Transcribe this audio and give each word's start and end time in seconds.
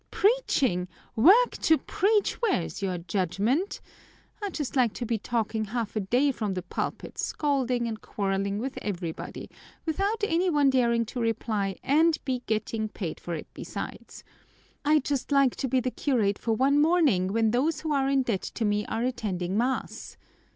"Preaching! 0.09 0.87
Work 1.15 1.51
to 1.61 1.77
preach! 1.77 2.41
Where's 2.41 2.81
your 2.81 2.97
judgment? 2.97 3.81
I'd 4.41 4.55
just 4.55 4.75
like 4.75 4.93
to 4.93 5.05
be 5.05 5.19
talking 5.19 5.65
half 5.65 5.95
a 5.95 5.99
day 5.99 6.31
from 6.31 6.55
the 6.55 6.63
pulpit, 6.63 7.19
scolding 7.19 7.85
and 7.85 8.01
quarreling 8.01 8.57
with 8.57 8.79
everybody, 8.81 9.47
without 9.85 10.23
any 10.23 10.49
one 10.49 10.71
daring 10.71 11.05
to 11.05 11.19
reply, 11.19 11.77
and 11.83 12.17
be 12.25 12.41
getting 12.47 12.89
paid 12.89 13.19
for 13.19 13.35
it 13.35 13.45
besides. 13.53 14.23
I'd 14.83 15.05
just 15.05 15.31
like 15.31 15.55
to 15.57 15.67
be 15.67 15.79
the 15.79 15.91
curate 15.91 16.39
for 16.39 16.53
one 16.53 16.81
morning 16.81 17.31
when 17.31 17.51
those 17.51 17.81
who 17.81 17.93
are 17.93 18.09
in 18.09 18.23
debt 18.23 18.41
to 18.41 18.65
me 18.65 18.83
are 18.87 19.03
attending 19.03 19.55
mass! 19.55 20.17